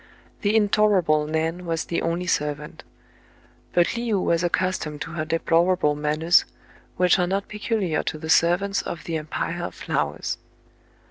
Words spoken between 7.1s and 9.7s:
are not peculiar to the servants of the Em pire